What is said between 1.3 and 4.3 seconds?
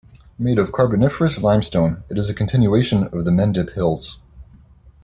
Limestone, it is a continuation of the Mendip Hills.